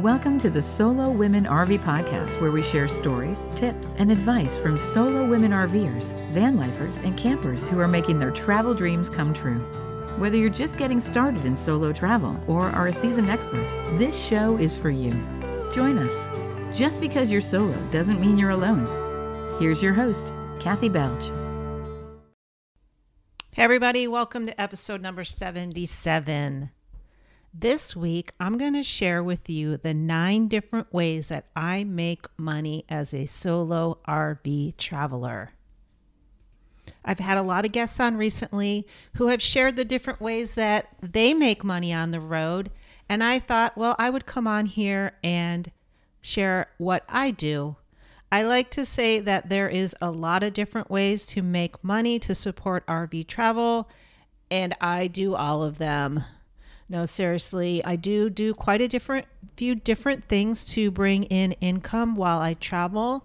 [0.00, 4.76] Welcome to the Solo Women RV Podcast, where we share stories, tips, and advice from
[4.76, 9.60] solo women RVers, van lifers, and campers who are making their travel dreams come true.
[10.18, 13.64] Whether you're just getting started in solo travel or are a seasoned expert,
[13.96, 15.12] this show is for you.
[15.72, 16.76] Join us.
[16.76, 18.88] Just because you're solo doesn't mean you're alone.
[19.60, 21.30] Here's your host, Kathy Belge.
[23.52, 26.70] Hey, everybody, welcome to episode number 77.
[27.56, 32.26] This week, I'm going to share with you the nine different ways that I make
[32.36, 35.52] money as a solo RV traveler.
[37.04, 40.88] I've had a lot of guests on recently who have shared the different ways that
[41.00, 42.72] they make money on the road.
[43.08, 45.70] And I thought, well, I would come on here and
[46.20, 47.76] share what I do.
[48.32, 52.18] I like to say that there is a lot of different ways to make money
[52.18, 53.88] to support RV travel,
[54.50, 56.24] and I do all of them.
[56.88, 62.16] No, seriously, I do do quite a different few different things to bring in income
[62.16, 63.24] while I travel.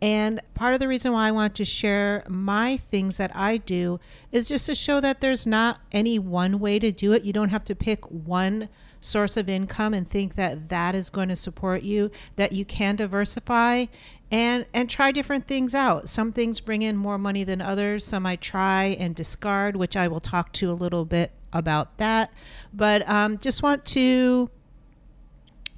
[0.00, 4.00] And part of the reason why I want to share my things that I do
[4.32, 7.22] is just to show that there's not any one way to do it.
[7.22, 8.68] You don't have to pick one
[9.00, 12.96] source of income and think that that is going to support you, that you can
[12.96, 13.86] diversify
[14.30, 16.08] and and try different things out.
[16.08, 18.04] Some things bring in more money than others.
[18.04, 22.32] Some I try and discard, which I will talk to a little bit about that.
[22.72, 24.50] But um, just want to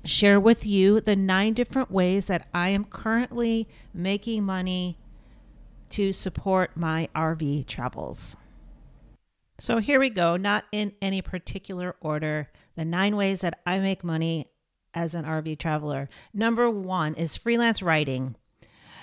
[0.05, 4.99] share with you the nine different ways that I am currently making money
[5.91, 8.37] to support my RV travels.
[9.59, 12.49] So here we go, not in any particular order.
[12.77, 14.49] The nine ways that I make money
[14.93, 16.09] as an RV traveler.
[16.33, 18.37] Number one is freelance writing.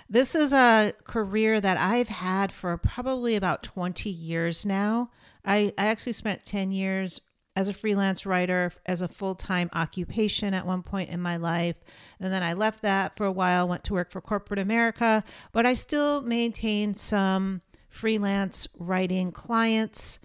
[0.10, 5.10] This is a career that I've had for probably about 20 years now.
[5.46, 7.22] I, I actually spent 10 years
[7.56, 11.76] as a freelance writer as a full-time occupation at one point in my life.
[12.20, 15.66] And then i left that for a while went to work for corporate america but
[15.66, 20.20] i still maintain some freelance writing clients.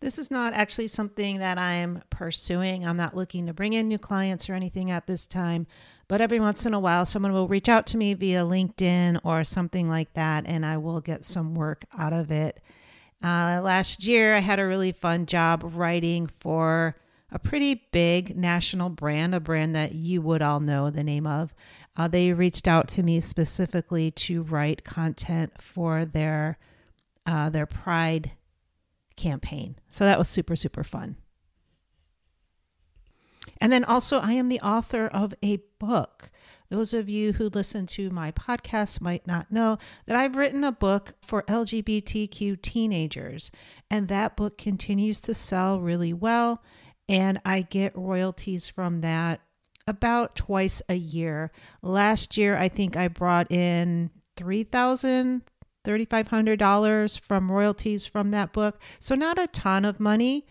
[0.00, 2.86] This is not actually something that i'm pursuing.
[2.86, 5.66] I'm not looking to bring in new clients or anything at this time
[6.06, 9.42] but every once in a while someone will reach out to me via linkedin or
[9.42, 12.60] something like that and i will get some work out of it
[13.24, 16.94] uh, last year, I had a really fun job writing for
[17.32, 21.54] a pretty big national brand, a brand that you would all know the name of.
[21.96, 26.58] Uh, they reached out to me specifically to write content for their
[27.26, 28.32] uh, their Pride
[29.16, 29.76] campaign.
[29.88, 31.16] So that was super super fun.
[33.58, 36.30] And then also, I am the author of a book.
[36.70, 40.72] Those of you who listen to my podcast might not know that I've written a
[40.72, 43.50] book for LGBTQ teenagers,
[43.90, 46.62] and that book continues to sell really well.
[47.08, 49.40] And I get royalties from that
[49.86, 51.52] about twice a year.
[51.82, 55.42] Last year, I think I brought in $3,000,
[55.84, 58.80] $3,500 from royalties from that book.
[58.98, 60.46] So, not a ton of money,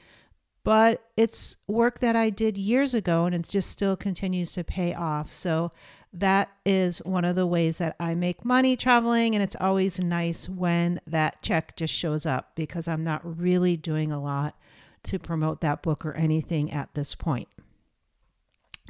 [0.64, 4.94] but it's work that I did years ago and it just still continues to pay
[4.94, 5.32] off.
[5.32, 5.72] So,
[6.14, 9.34] that is one of the ways that I make money traveling.
[9.34, 14.12] And it's always nice when that check just shows up because I'm not really doing
[14.12, 14.56] a lot
[15.04, 17.48] to promote that book or anything at this point.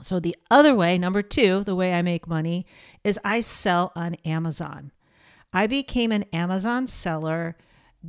[0.01, 2.66] So, the other way, number two, the way I make money
[3.03, 4.91] is I sell on Amazon.
[5.53, 7.55] I became an Amazon seller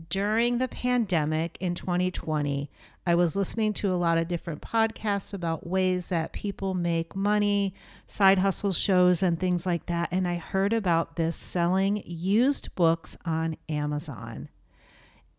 [0.09, 2.71] during the pandemic in 2020.
[3.07, 7.75] I was listening to a lot of different podcasts about ways that people make money,
[8.07, 10.09] side hustle shows, and things like that.
[10.11, 14.49] And I heard about this selling used books on Amazon.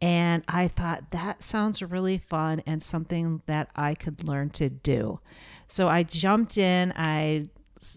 [0.01, 5.19] And I thought that sounds really fun and something that I could learn to do.
[5.67, 7.45] So I jumped in, I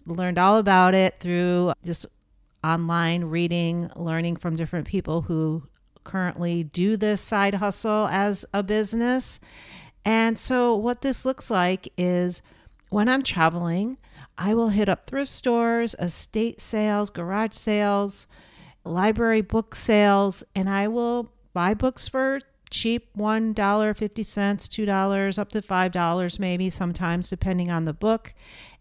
[0.07, 2.07] learned all about it through just
[2.63, 5.63] online reading, learning from different people who
[6.03, 9.39] currently do this side hustle as a business.
[10.05, 12.41] And so, what this looks like is
[12.89, 13.97] when I'm traveling,
[14.37, 18.27] I will hit up thrift stores, estate sales, garage sales,
[18.83, 22.39] library book sales, and I will buy books for
[22.69, 28.33] cheap $1.50, $2, up to $5 maybe sometimes, depending on the book.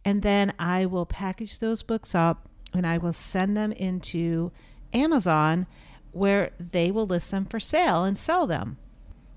[0.04, 4.52] And then I will package those books up and I will send them into
[4.92, 5.66] Amazon
[6.12, 8.76] where they will list them for sale and sell them.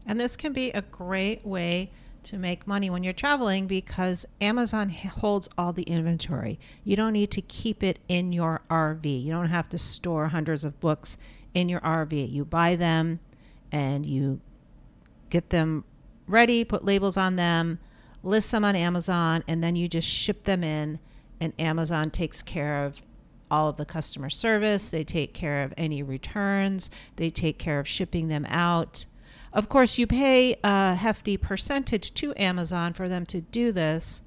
[0.06, 1.91] And this can be a great way
[2.23, 6.59] to make money when you're traveling because Amazon holds all the inventory.
[6.83, 9.23] You don't need to keep it in your RV.
[9.23, 11.18] You don't have to store hundreds of books
[11.53, 12.31] in your RV.
[12.31, 13.19] You buy them
[13.71, 14.39] and you
[15.29, 15.83] get them
[16.27, 17.79] ready, put labels on them,
[18.24, 21.00] list them on Amazon, and then you just ship them in,
[21.39, 23.01] and Amazon takes care of
[23.51, 24.89] all of the customer service.
[24.89, 26.89] They take care of any returns.
[27.18, 29.06] They take care of shipping them out.
[29.53, 34.21] Of course, you pay a hefty percentage to Amazon for them to do this,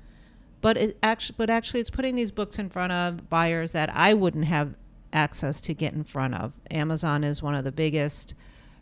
[0.60, 4.12] but it actually, but actually, it's putting these books in front of buyers that I
[4.12, 4.74] wouldn't have
[5.14, 6.52] access to get in front of.
[6.70, 8.34] Amazon is one of the biggest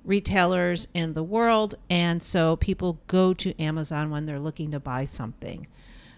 [0.05, 5.05] retailers in the world, and so people go to Amazon when they're looking to buy
[5.05, 5.69] something.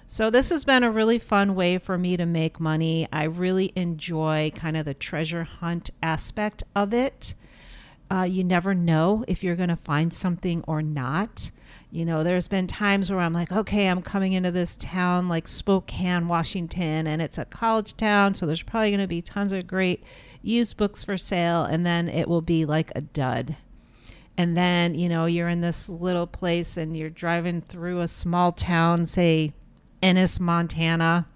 [0.06, 3.08] So, this has been a really fun way for me to make money.
[3.10, 7.34] I really enjoy kind of the treasure hunt aspect of it.
[8.10, 11.50] Uh, you never know if you're going to find something or not.
[11.90, 15.48] You know, there's been times where I'm like, okay, I'm coming into this town like
[15.48, 18.34] Spokane, Washington, and it's a college town.
[18.34, 20.04] So, there's probably going to be tons of great
[20.42, 21.62] used books for sale.
[21.62, 23.56] And then it will be like a dud.
[24.36, 28.52] And then, you know, you're in this little place and you're driving through a small
[28.52, 29.54] town, say,
[30.04, 31.26] Ennis, Montana,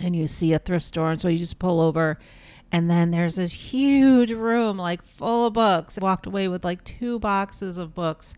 [0.00, 1.10] and you see a thrift store.
[1.10, 2.18] And so you just pull over,
[2.72, 5.98] and then there's this huge room, like full of books.
[5.98, 8.32] I walked away with like two boxes of books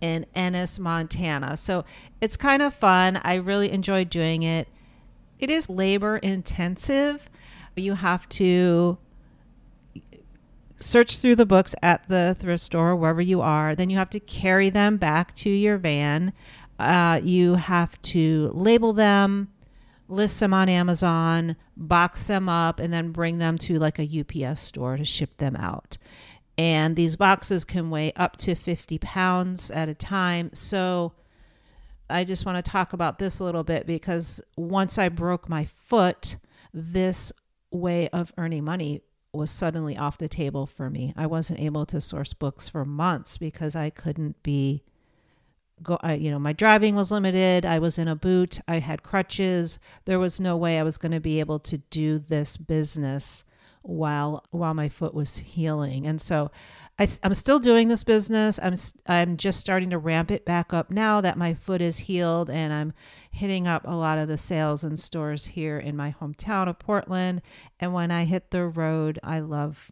[0.00, 1.56] in Ennis, Montana.
[1.56, 1.84] So
[2.20, 3.20] it's kind of fun.
[3.22, 4.66] I really enjoy doing it.
[5.38, 7.30] It is labor intensive.
[7.76, 8.98] You have to
[10.76, 13.76] search through the books at the thrift store, wherever you are.
[13.76, 16.32] Then you have to carry them back to your van.
[16.82, 19.52] Uh, you have to label them,
[20.08, 24.60] list them on Amazon, box them up, and then bring them to like a UPS
[24.60, 25.98] store to ship them out.
[26.58, 30.50] And these boxes can weigh up to 50 pounds at a time.
[30.52, 31.12] So
[32.10, 35.64] I just want to talk about this a little bit because once I broke my
[35.64, 36.36] foot,
[36.74, 37.32] this
[37.70, 39.00] way of earning money
[39.32, 41.14] was suddenly off the table for me.
[41.16, 44.82] I wasn't able to source books for months because I couldn't be
[45.82, 47.64] go I, you know my driving was limited.
[47.64, 48.60] I was in a boot.
[48.66, 49.78] I had crutches.
[50.04, 53.44] There was no way i was going to be able to do this business
[53.82, 56.06] while while my foot was healing.
[56.06, 56.50] And so
[56.98, 58.60] I, am still doing this business.
[58.62, 58.74] I'm
[59.06, 62.72] i'm just starting to ramp it back up now that my foot is healed and
[62.72, 62.92] i'm
[63.30, 67.42] hitting up a lot of the sales and stores here in my hometown of portland.
[67.80, 69.90] And when i hit the road i love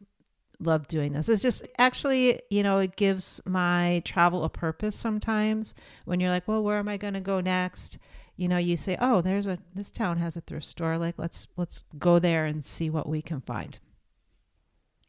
[0.60, 1.28] love doing this.
[1.28, 5.74] It's just actually, you know, it gives my travel a purpose sometimes
[6.04, 7.98] when you're like, well, where am I going to go next?
[8.36, 10.96] You know, you say, oh, there's a this town has a thrift store.
[10.98, 13.78] Like, let's let's go there and see what we can find.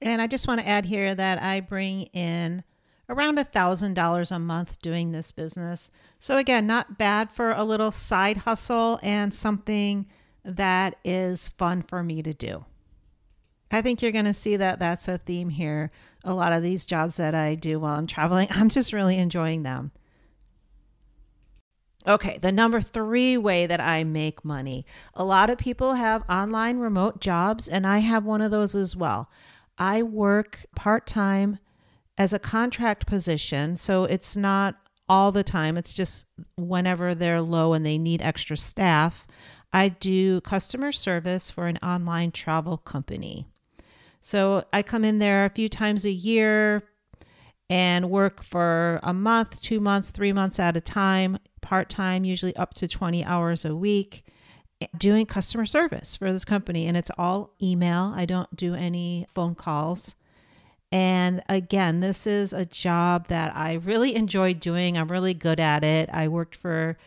[0.01, 2.63] And I just want to add here that I bring in
[3.07, 5.89] around a thousand dollars a month doing this business.
[6.17, 10.07] So again, not bad for a little side hustle and something
[10.43, 12.65] that is fun for me to do.
[13.71, 15.91] I think you're going to see that that's a theme here.
[16.23, 19.63] A lot of these jobs that I do while I'm traveling, I'm just really enjoying
[19.63, 19.91] them.
[22.07, 24.85] Okay, the number three way that I make money.
[25.13, 28.95] A lot of people have online remote jobs, and I have one of those as
[28.95, 29.29] well.
[29.77, 31.59] I work part time
[32.17, 34.75] as a contract position, so it's not
[35.07, 36.25] all the time, it's just
[36.57, 39.27] whenever they're low and they need extra staff.
[39.73, 43.50] I do customer service for an online travel company.
[44.21, 46.83] So I come in there a few times a year
[47.69, 52.55] and work for a month, two months, three months at a time, part time, usually
[52.55, 54.25] up to 20 hours a week,
[54.81, 56.85] eh, doing customer service for this company.
[56.85, 60.15] And it's all email, I don't do any phone calls.
[60.91, 64.97] And again, this is a job that I really enjoy doing.
[64.97, 66.09] I'm really good at it.
[66.11, 66.97] I worked for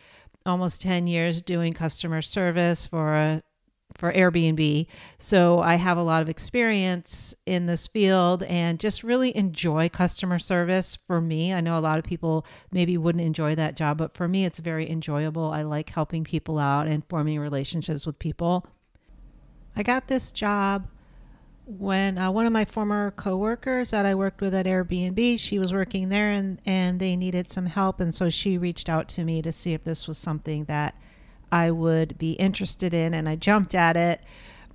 [0.45, 3.43] almost 10 years doing customer service for a
[3.97, 4.87] for Airbnb.
[5.17, 10.39] So I have a lot of experience in this field and just really enjoy customer
[10.39, 11.53] service for me.
[11.53, 14.59] I know a lot of people maybe wouldn't enjoy that job, but for me, it's
[14.59, 15.51] very enjoyable.
[15.51, 18.67] I like helping people out and forming relationships with people.
[19.75, 20.87] I got this job
[21.65, 25.73] when uh, one of my former coworkers that I worked with at Airbnb, she was
[25.73, 27.99] working there and, and they needed some help.
[27.99, 30.95] And so she reached out to me to see if this was something that
[31.51, 34.21] I would be interested in, and I jumped at it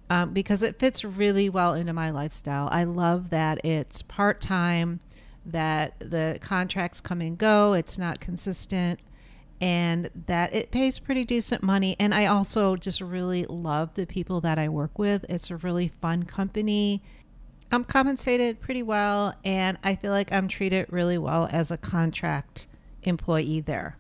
[0.09, 2.69] um, because it fits really well into my lifestyle.
[2.71, 5.01] I love that it's part time,
[5.47, 9.01] that the contracts come and go, it's not consistent,
[9.61, 11.97] and that it pays pretty decent money.
[11.99, 15.25] And I also just really love the people that I work with.
[15.29, 17.03] It's a really fun company.
[17.71, 22.67] I'm compensated pretty well, and I feel like I'm treated really well as a contract
[23.05, 23.97] employee there.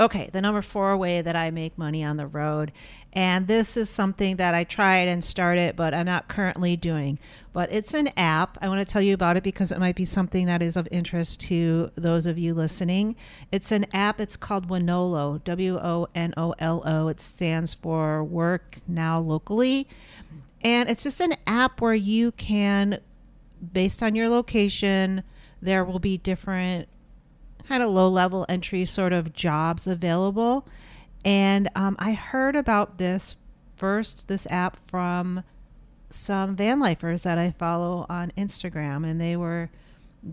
[0.00, 2.72] Okay, the number four way that I make money on the road.
[3.12, 7.18] And this is something that I tried and started, but I'm not currently doing.
[7.52, 8.56] But it's an app.
[8.62, 10.88] I want to tell you about it because it might be something that is of
[10.90, 13.14] interest to those of you listening.
[13.52, 14.22] It's an app.
[14.22, 17.08] It's called Wonolo, W O N O L O.
[17.08, 19.86] It stands for Work Now Locally.
[20.62, 23.00] And it's just an app where you can,
[23.72, 25.24] based on your location,
[25.60, 26.88] there will be different
[27.70, 30.66] kind of low level entry sort of jobs available.
[31.24, 33.36] And um, I heard about this
[33.76, 35.44] first, this app from
[36.08, 39.70] some van lifers that I follow on Instagram, and they were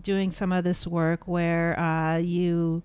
[0.02, 2.82] doing some of this work where uh, you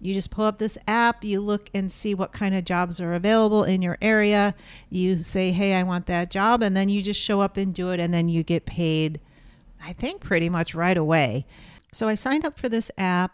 [0.00, 3.14] you just pull up this app, you look and see what kind of jobs are
[3.14, 4.56] available in your area.
[4.90, 7.90] You say, "Hey, I want that job," and then you just show up and do
[7.92, 9.20] it, and then you get paid.
[9.80, 11.46] I think pretty much right away.
[11.92, 13.32] So I signed up for this app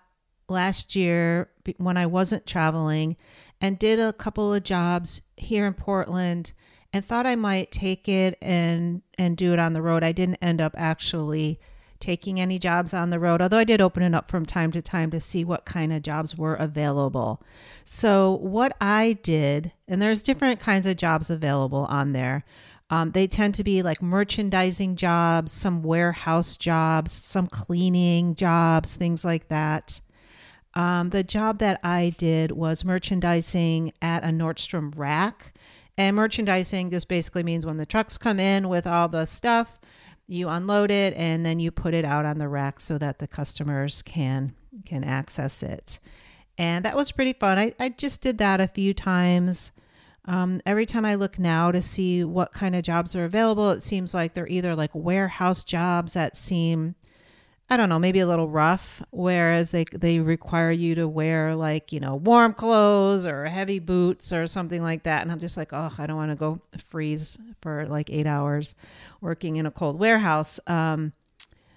[0.48, 3.16] last year when I wasn't traveling
[3.60, 6.52] and did a couple of jobs here in Portland
[6.92, 10.02] and thought I might take it and and do it on the road.
[10.02, 11.60] I didn't end up actually
[12.00, 14.80] taking any jobs on the road, although I did open it up from time to
[14.80, 17.42] time to see what kind of jobs were available.
[17.84, 22.44] So, what I did, and there's different kinds of jobs available on there.
[22.90, 29.24] Um, they tend to be like merchandising jobs, some warehouse jobs, some cleaning jobs, things
[29.24, 30.00] like that.
[30.78, 35.52] Um, the job that I did was merchandising at a Nordstrom rack.
[35.98, 39.80] And merchandising just basically means when the trucks come in with all the stuff,
[40.28, 43.26] you unload it and then you put it out on the rack so that the
[43.26, 44.54] customers can
[44.86, 45.98] can access it.
[46.56, 47.58] And that was pretty fun.
[47.58, 49.72] I, I just did that a few times.
[50.26, 53.82] Um, every time I look now to see what kind of jobs are available, it
[53.82, 56.94] seems like they're either like warehouse jobs that seem
[57.70, 61.92] I don't know, maybe a little rough, whereas they they require you to wear like,
[61.92, 65.22] you know, warm clothes or heavy boots or something like that.
[65.22, 68.74] And I'm just like, oh, I don't want to go freeze for like eight hours
[69.20, 70.58] working in a cold warehouse.
[70.66, 71.12] Um,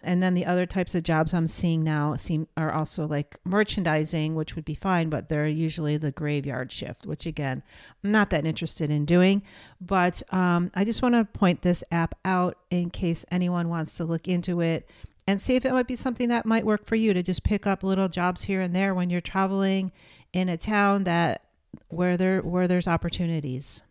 [0.03, 4.33] and then the other types of jobs I'm seeing now seem are also like merchandising,
[4.33, 7.61] which would be fine, but they're usually the graveyard shift, which again,
[8.03, 9.43] I'm not that interested in doing.
[9.79, 14.05] But um, I just want to point this app out in case anyone wants to
[14.05, 14.89] look into it
[15.27, 17.67] and see if it might be something that might work for you to just pick
[17.67, 19.91] up little jobs here and there when you're traveling
[20.33, 21.43] in a town that
[21.87, 23.83] where there where there's opportunities.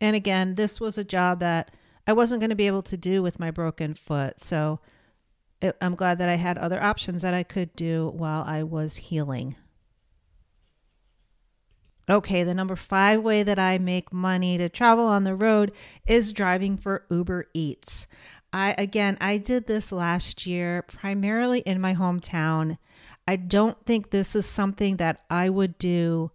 [0.00, 1.70] And again, this was a job that
[2.06, 4.40] I wasn't going to be able to do with my broken foot.
[4.40, 4.80] So
[5.60, 8.96] it, I'm glad that I had other options that I could do while I was
[8.96, 9.56] healing.
[12.08, 15.72] Okay, the number five way that I make money to travel on the road
[16.06, 18.06] is driving for Uber Eats.
[18.54, 22.78] I again, I did this last year primarily in my hometown.
[23.26, 26.30] I don't think this is something that I would do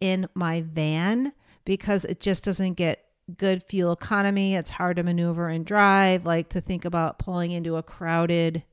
[0.00, 1.32] in my van
[1.64, 3.04] because it just doesn't get
[3.36, 4.56] good fuel economy.
[4.56, 8.64] It's hard to maneuver and drive, like to think about pulling into a crowded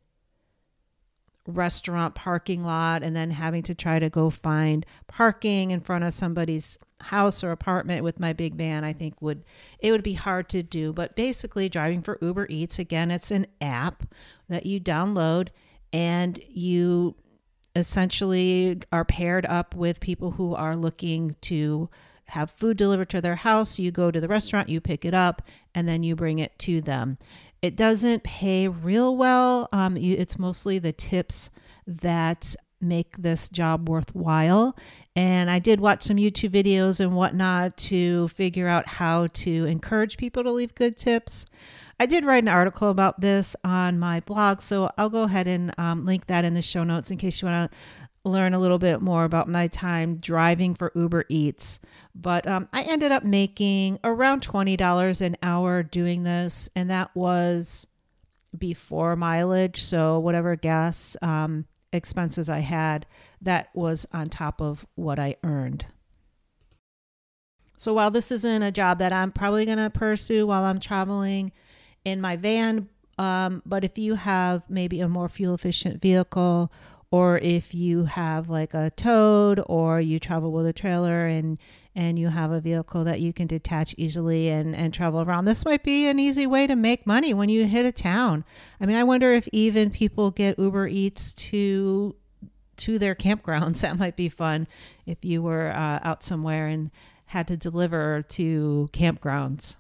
[1.45, 6.13] restaurant parking lot and then having to try to go find parking in front of
[6.15, 9.43] somebody's house or apartment with my big van i think would
[9.79, 10.91] it would be hard to do.
[10.93, 14.03] But basically driving for uber eats again it's an app
[14.47, 15.49] that you download
[15.93, 17.15] and you
[17.75, 21.89] essentially are paired up with people who are looking to
[22.25, 23.79] have food delivered to their house.
[23.79, 25.41] You go to the restaurant you pick it up
[25.73, 27.17] and then you bring it to them.
[27.61, 29.67] It doesn't pay real well.
[29.71, 31.49] Um, you, it's mostly the tips
[31.87, 34.75] that make this job worthwhile.
[35.15, 40.17] And I did watch some YouTube videos and whatnot to figure out how to encourage
[40.17, 41.45] people to leave good tips.
[41.99, 45.73] I did write an article about this on my blog, so I'll go ahead and
[45.77, 47.77] um, link that in the show notes in case you want to
[48.29, 51.79] learn a little bit more about my time driving for Uber Eats.
[52.15, 57.85] But um, I ended up making around $20 an hour doing this, and that was
[58.57, 59.81] before mileage.
[59.81, 63.05] So, whatever gas um, expenses I had,
[63.41, 65.85] that was on top of what I earned.
[67.77, 71.51] So, while this isn't a job that I'm probably going to pursue while I'm traveling
[72.03, 76.71] in my van, um, but if you have maybe a more fuel efficient vehicle
[77.11, 81.57] or if you have like a toad or you travel with a trailer and
[81.95, 85.65] and you have a vehicle that you can detach easily and and travel around this
[85.65, 88.43] might be an easy way to make money when you hit a town.
[88.79, 92.15] I mean i wonder if even people get uber eats to
[92.77, 93.81] to their campgrounds.
[93.89, 94.67] That might be fun
[95.05, 96.91] if you were uh, out somewhere and
[97.25, 99.75] had to deliver to campgrounds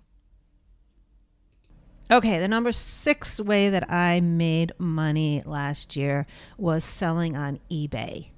[2.11, 6.25] Okay, the number six way that I made money last year
[6.57, 8.29] was selling on eBay.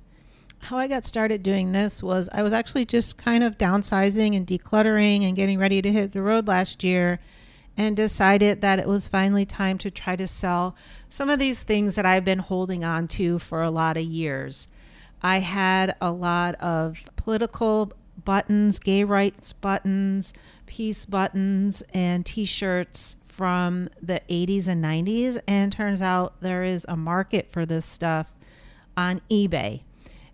[0.63, 4.45] how I got started doing this was I was actually just kind of downsizing and
[4.45, 7.19] decluttering and getting ready to hit the road last year
[7.77, 10.75] and decided that it was finally time to try to sell
[11.07, 14.67] some of these things that I've been holding on to for a lot of years.
[15.23, 20.33] I had a lot of political buttons, gay rights buttons,
[20.65, 25.39] peace buttons, and t shirts from the 80s and 90s.
[25.47, 28.33] And turns out there is a market for this stuff
[28.97, 29.81] on eBay.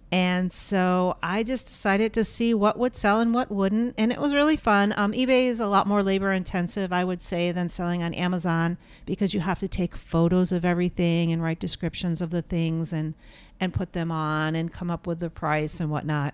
[0.10, 3.96] And so I just decided to see what would sell and what wouldn't.
[3.98, 4.94] And it was really fun.
[4.96, 8.78] Um, eBay is a lot more labor intensive, I would say, than selling on Amazon
[9.06, 13.16] because you have to take photos of everything and write descriptions of the things and,
[13.60, 16.34] and put them on and come up with the price and whatnot.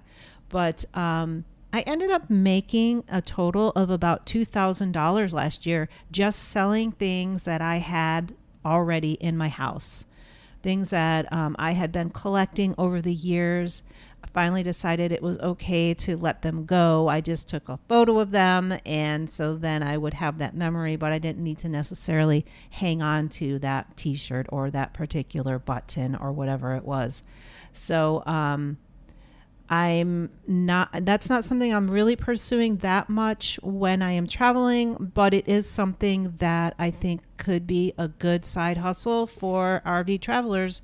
[0.49, 6.91] But um, I ended up making a total of about $2,000 last year just selling
[6.91, 10.05] things that I had already in my house
[10.63, 13.83] things that um, I had been collecting over the years.
[14.23, 17.09] I finally decided it was okay to let them go.
[17.09, 20.95] I just took a photo of them, and so then I would have that memory,
[20.95, 25.59] but I didn't need to necessarily hang on to that t shirt or that particular
[25.59, 27.21] button or whatever it was.
[27.73, 28.77] So, um,
[29.69, 35.33] I'm not, that's not something I'm really pursuing that much when I am traveling, but
[35.33, 40.81] it is something that I think could be a good side hustle for RV travelers.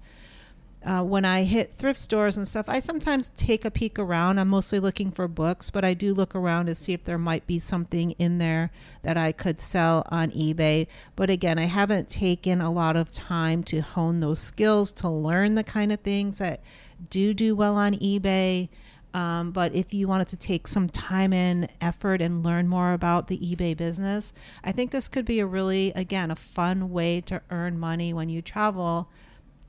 [0.81, 4.39] Uh, when I hit thrift stores and stuff, I sometimes take a peek around.
[4.39, 7.45] I'm mostly looking for books, but I do look around to see if there might
[7.45, 8.71] be something in there
[9.03, 10.87] that I could sell on eBay.
[11.17, 15.55] But again, I haven't taken a lot of time to hone those skills to learn
[15.55, 16.61] the kind of things that
[17.09, 18.69] do do well on eBay.
[19.13, 23.27] Um, but if you wanted to take some time and effort and learn more about
[23.27, 27.41] the eBay business, I think this could be a really, again, a fun way to
[27.49, 29.09] earn money when you travel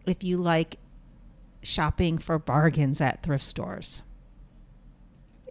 [0.06, 0.76] if you like
[1.62, 4.02] shopping for bargains at thrift stores.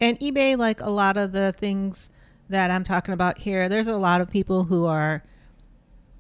[0.02, 2.10] And eBay, like a lot of the things
[2.48, 5.24] that I'm talking about here, there's a lot of people who are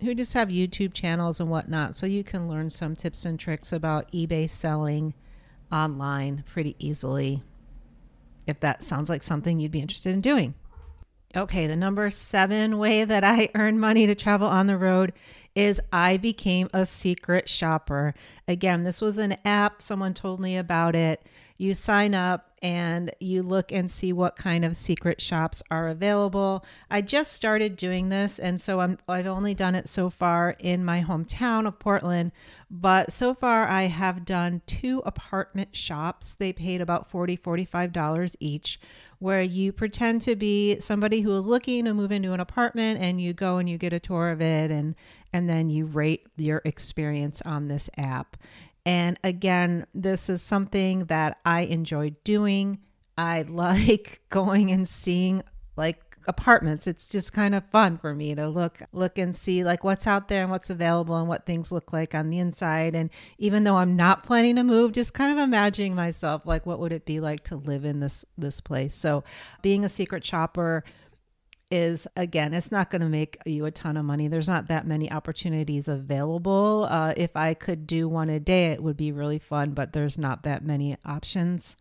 [0.01, 1.93] who just have YouTube channels and whatnot.
[1.95, 5.13] So you can learn some tips and tricks about eBay selling
[5.71, 7.43] online pretty easily
[8.47, 10.55] if that sounds like something you'd be interested in doing.
[11.37, 15.13] Okay, the number seven way that I earn money to travel on the road
[15.53, 18.15] is I became a secret shopper.
[18.47, 21.21] Again, this was an app, someone told me about it.
[21.57, 26.65] You sign up and you look and see what kind of secret shops are available.
[26.89, 30.83] I just started doing this, and so I'm, I've only done it so far in
[30.83, 32.31] my hometown of Portland,
[32.71, 36.33] but so far I have done two apartment shops.
[36.33, 38.79] They paid about $40, $45 each
[39.19, 43.21] where you pretend to be somebody who is looking to move into an apartment and
[43.21, 44.95] you go and you get a tour of it and
[45.31, 48.37] and then you rate your experience on this app
[48.85, 52.79] and again, this is something that I enjoy doing.
[53.17, 55.43] I like going and seeing
[55.75, 56.87] like apartments.
[56.87, 60.27] It's just kind of fun for me to look look and see like what's out
[60.27, 62.95] there and what's available and what things look like on the inside.
[62.95, 66.79] And even though I'm not planning to move, just kind of imagining myself like what
[66.79, 68.95] would it be like to live in this this place.
[68.95, 69.23] So
[69.61, 70.83] being a secret shopper
[71.71, 74.27] is again, it's not going to make you a ton of money.
[74.27, 76.87] There's not that many opportunities available.
[76.89, 80.17] Uh, if I could do one a day, it would be really fun, but there's
[80.17, 81.77] not that many options.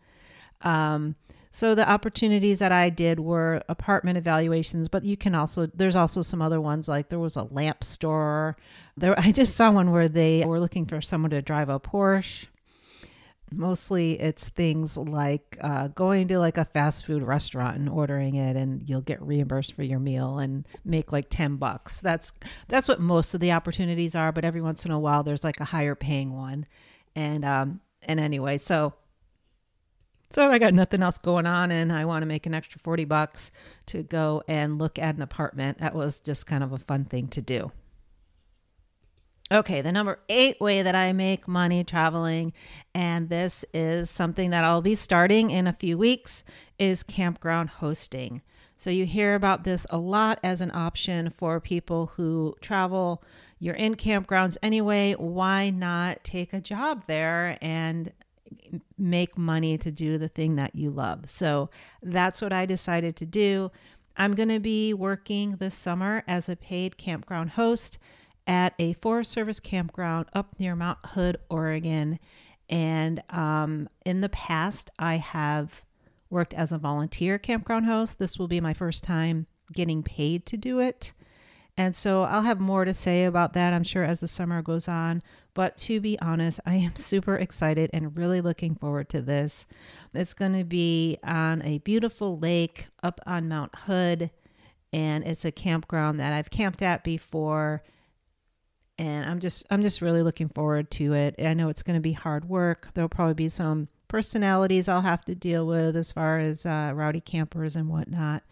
[0.62, 1.16] Um,
[1.50, 6.22] so the opportunities that I did were apartment evaluations, but you can also there's also
[6.22, 8.56] some other ones like there was a lamp store.
[8.96, 12.46] There I just saw one where they were looking for someone to drive a Porsche.
[13.50, 18.56] Mostly it's things like uh, going to like a fast food restaurant and ordering it
[18.56, 21.98] and you'll get reimbursed for your meal and make like 10 bucks.
[22.00, 22.30] That's
[22.68, 25.60] that's what most of the opportunities are but every once in a while there's like
[25.60, 26.66] a higher paying one.
[27.16, 28.92] And um and anyway so
[30.30, 33.04] so I got nothing else going on and I want to make an extra 40
[33.04, 33.50] bucks
[33.86, 35.78] to go and look at an apartment.
[35.78, 37.72] That was just kind of a fun thing to do.
[39.50, 42.52] Okay, the number eight way that I make money traveling,
[42.94, 46.44] and this is something that I'll be starting in a few weeks,
[46.78, 48.42] is campground hosting.
[48.76, 53.24] So you hear about this a lot as an option for people who travel.
[53.58, 55.14] You're in campgrounds anyway.
[55.14, 58.12] Why not take a job there and
[58.96, 61.28] make money to do the thing that you love?
[61.28, 61.70] So
[62.02, 63.70] that's what I decided to do.
[64.16, 67.98] I'm going to be working this summer as a paid campground host
[68.46, 72.18] at a Forest Service campground up near Mount Hood, Oregon.
[72.68, 75.82] And um, in the past, I have
[76.30, 78.18] worked as a volunteer campground host.
[78.18, 81.12] This will be my first time getting paid to do it.
[81.78, 84.88] And so I'll have more to say about that, I'm sure, as the summer goes
[84.88, 85.22] on.
[85.54, 89.64] But to be honest, I am super excited and really looking forward to this.
[90.12, 94.30] It's going to be on a beautiful lake up on Mount Hood,
[94.92, 97.84] and it's a campground that I've camped at before.
[98.98, 101.36] And I'm just I'm just really looking forward to it.
[101.38, 102.88] I know it's going to be hard work.
[102.94, 107.20] There'll probably be some personalities I'll have to deal with as far as uh, rowdy
[107.20, 108.42] campers and whatnot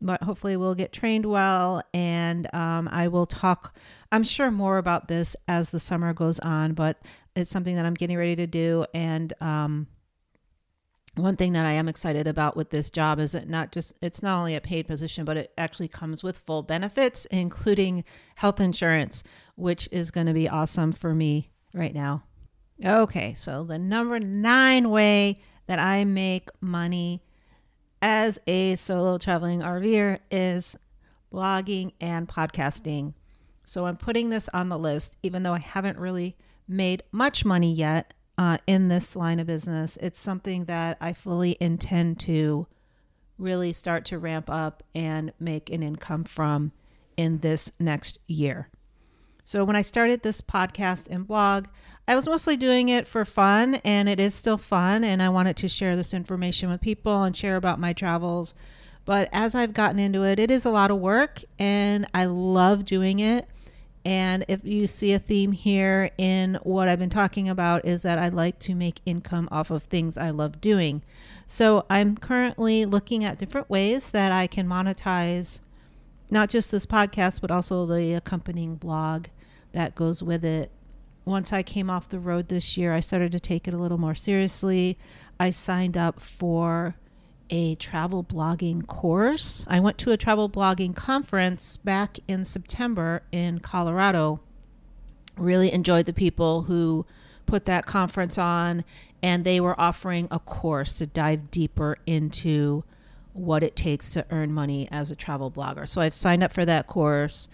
[0.00, 3.76] but hopefully we'll get trained well and um, i will talk
[4.12, 7.00] i'm sure more about this as the summer goes on but
[7.34, 9.86] it's something that i'm getting ready to do and um,
[11.16, 14.22] one thing that i am excited about with this job is that not just it's
[14.22, 18.04] not only a paid position but it actually comes with full benefits including
[18.36, 19.24] health insurance
[19.56, 22.22] which is going to be awesome for me right now.
[22.84, 27.22] Okay so the number nine way that i make money
[28.02, 30.76] as a solo traveling RVer is
[31.32, 33.14] blogging and podcasting.
[33.64, 36.36] So I'm putting this on the list, even though I haven't really
[36.68, 39.96] made much money yet uh, in this line of business.
[40.00, 42.66] It's something that I fully intend to
[43.38, 46.72] really start to ramp up and make an income from
[47.16, 48.68] in this next year.
[49.46, 51.66] So when I started this podcast and blog,
[52.08, 55.04] I was mostly doing it for fun, and it is still fun.
[55.04, 58.56] And I wanted to share this information with people and share about my travels.
[59.04, 62.84] But as I've gotten into it, it is a lot of work, and I love
[62.84, 63.46] doing it.
[64.04, 68.18] And if you see a theme here in what I've been talking about, is that
[68.18, 71.02] I like to make income off of things I love doing.
[71.46, 75.60] So I'm currently looking at different ways that I can monetize
[76.30, 79.26] not just this podcast, but also the accompanying blog
[79.72, 80.70] that goes with it.
[81.24, 83.98] Once I came off the road this year, I started to take it a little
[83.98, 84.96] more seriously.
[85.40, 86.94] I signed up for
[87.50, 89.64] a travel blogging course.
[89.68, 94.40] I went to a travel blogging conference back in September in Colorado.
[95.36, 97.06] Really enjoyed the people who
[97.44, 98.84] put that conference on,
[99.22, 102.84] and they were offering a course to dive deeper into
[103.32, 105.86] what it takes to earn money as a travel blogger.
[105.86, 107.48] So I've signed up for that course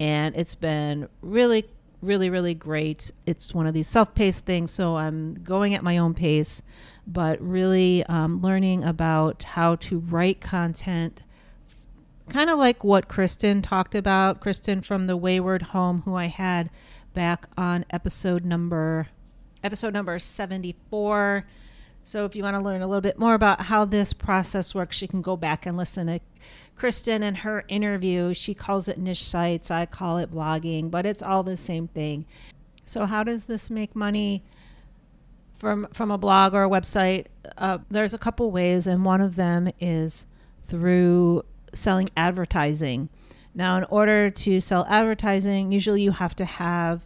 [0.00, 1.64] and it's been really
[2.00, 3.10] really really great.
[3.26, 6.62] It's one of these self-paced things so i'm going at my own pace
[7.06, 11.22] but really um, learning about how to write content
[12.28, 16.70] kind of like what kristin talked about kristin from the wayward home who i had
[17.14, 19.08] back on episode number
[19.64, 21.46] episode number 74
[22.04, 25.02] so if you want to learn a little bit more about how this process works,
[25.02, 26.20] you can go back and listen to
[26.76, 28.32] Kristin and her interview.
[28.32, 32.24] She calls it niche sites, I call it blogging, but it's all the same thing.
[32.84, 34.42] So how does this make money
[35.58, 37.26] from from a blog or a website?
[37.56, 40.26] Uh, there's a couple ways, and one of them is
[40.68, 43.08] through selling advertising.
[43.54, 47.04] Now, in order to sell advertising, usually you have to have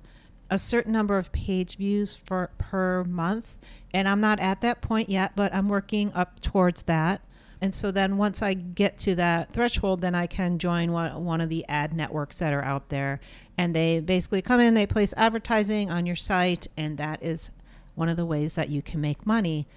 [0.52, 3.56] a certain number of page views for per month
[3.94, 7.20] and I'm not at that point yet, but I'm working up towards that.
[7.60, 11.40] And so then once I get to that threshold, then I can join one, one
[11.40, 13.20] of the ad networks that are out there.
[13.56, 17.50] And they basically come in, they place advertising on your site, and that is
[17.94, 19.68] one of the ways that you can make money.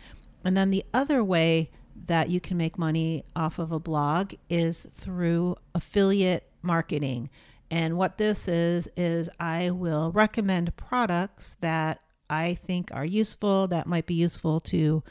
[0.43, 1.69] And then the other way
[2.07, 7.29] that you can make money off of a blog is through affiliate marketing.
[7.71, 13.88] And what this is, is I will recommend products that I think are useful, that
[13.88, 15.04] might be useful to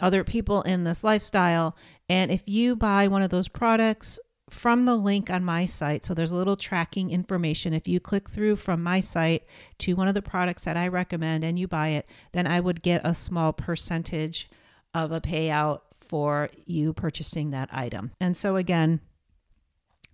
[0.00, 1.76] other people in this lifestyle.
[2.08, 4.18] And if you buy one of those products
[4.50, 7.74] from the link on my site, so there's a little tracking information.
[7.74, 9.44] If you click through from my site
[9.78, 12.82] to one of the products that I recommend and you buy it, then I would
[12.82, 14.48] get a small percentage
[14.94, 18.12] of a payout for you purchasing that item.
[18.20, 19.00] And so, again,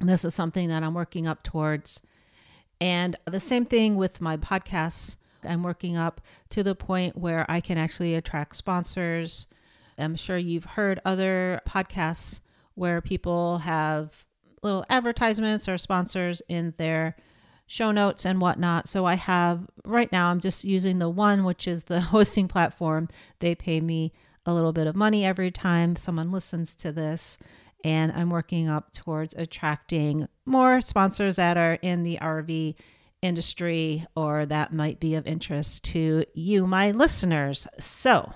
[0.08, 2.02] this is something that I'm working up towards.
[2.80, 5.16] And the same thing with my podcasts.
[5.42, 9.46] I'm working up to the point where I can actually attract sponsors.
[9.98, 12.40] I'm sure you've heard other podcasts
[12.74, 14.24] where people have
[14.62, 17.14] little advertisements or sponsors in their
[17.66, 18.88] show notes and whatnot.
[18.88, 23.08] So I have right now, I'm just using the one, which is the hosting platform.
[23.40, 24.12] They pay me
[24.46, 27.38] a little bit of money every time someone listens to this.
[27.84, 32.74] And I'm working up towards attracting more sponsors that are in the RV
[33.22, 37.66] industry or that might be of interest to you, my listeners.
[37.78, 38.32] So,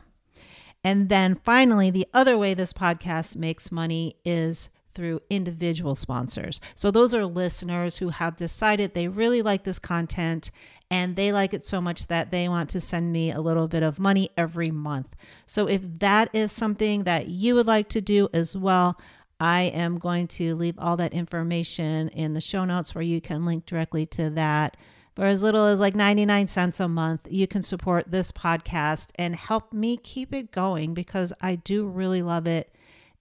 [0.84, 6.61] and then finally, the other way this podcast makes money is through individual sponsors.
[6.74, 10.50] So, those are listeners who have decided they really like this content
[10.90, 13.82] and they like it so much that they want to send me a little bit
[13.82, 15.14] of money every month.
[15.46, 18.98] So, if that is something that you would like to do as well,
[19.40, 23.44] I am going to leave all that information in the show notes where you can
[23.44, 24.77] link directly to that.
[25.14, 29.35] For as little as like 99 cents a month, you can support this podcast and
[29.35, 32.72] help me keep it going because I do really love it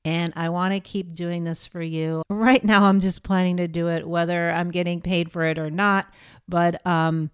[0.05, 2.23] and I want to keep doing this for you.
[2.29, 5.69] Right now, I'm just planning to do it whether I'm getting paid for it or
[5.69, 6.07] not.
[6.47, 7.29] But um,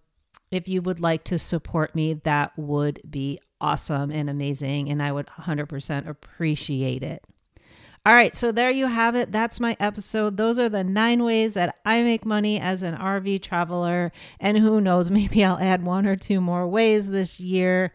[0.49, 4.89] if you would like to support me, that would be awesome and amazing.
[4.89, 7.23] And I would 100% appreciate it.
[8.05, 9.31] All right, so there you have it.
[9.31, 10.35] That's my episode.
[10.35, 14.11] Those are the nine ways that I make money as an RV traveler.
[14.41, 17.93] And who knows, maybe I'll add one or two more ways this year.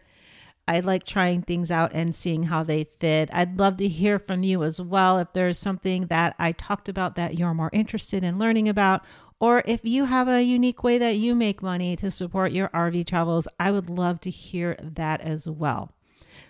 [0.67, 3.29] I like trying things out and seeing how they fit.
[3.31, 7.15] I'd love to hear from you as well if there's something that I talked about
[7.15, 9.03] that you're more interested in learning about,
[9.39, 13.05] or if you have a unique way that you make money to support your RV
[13.05, 15.91] travels, I would love to hear that as well.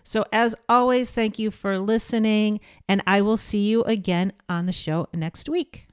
[0.10, 4.72] So, as always, thank you for listening, and I will see you again on the
[4.72, 5.86] show next week.